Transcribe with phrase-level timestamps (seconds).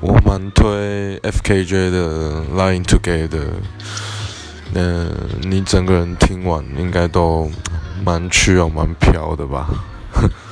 [0.00, 3.28] 我蛮推 FKJ 的《Lying Together》，
[4.74, 5.10] 嗯，
[5.42, 7.50] 你整个人听完应该都
[8.04, 9.68] 蛮需哦蛮飘的吧？